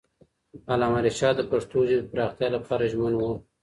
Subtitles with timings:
[0.73, 3.31] علامه رشاد د پښتو ژبې د پراختیا لپاره ژمن وو.